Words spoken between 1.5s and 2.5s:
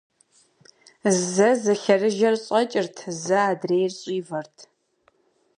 зы лъэрыжэр